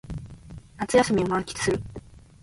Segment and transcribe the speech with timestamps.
[0.79, 1.79] 夏休みを満喫する